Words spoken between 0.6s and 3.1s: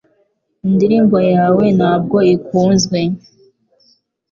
Indirimbo yawe ntabwo ikunzwe